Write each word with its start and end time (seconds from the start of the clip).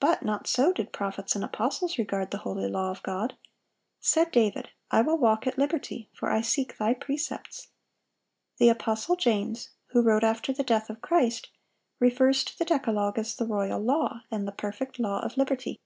But 0.00 0.22
not 0.22 0.46
so 0.46 0.72
did 0.72 0.94
prophets 0.94 1.34
and 1.36 1.44
apostles 1.44 1.98
regard 1.98 2.30
the 2.30 2.38
holy 2.38 2.70
law 2.70 2.90
of 2.90 3.02
God. 3.02 3.36
Said 4.00 4.30
David, 4.30 4.70
"I 4.90 5.02
will 5.02 5.18
walk 5.18 5.46
at 5.46 5.58
liberty: 5.58 6.08
for 6.14 6.30
I 6.30 6.40
seek 6.40 6.78
Thy 6.78 6.94
precepts."(779) 6.94 7.68
The 8.56 8.68
apostle 8.70 9.16
James, 9.16 9.68
who 9.88 10.00
wrote 10.00 10.24
after 10.24 10.54
the 10.54 10.64
death 10.64 10.88
of 10.88 11.02
Christ, 11.02 11.50
refers 12.00 12.44
to 12.44 12.56
the 12.58 12.64
decalogue 12.64 13.18
as 13.18 13.36
the 13.36 13.44
"royal 13.44 13.80
law," 13.80 14.22
and 14.30 14.48
the 14.48 14.52
"perfect 14.52 14.98
law 14.98 15.20
of 15.20 15.36
liberty." 15.36 15.80